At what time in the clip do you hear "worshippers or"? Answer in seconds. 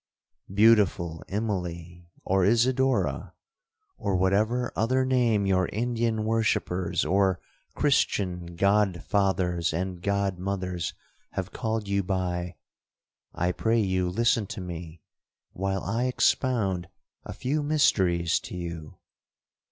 6.25-7.39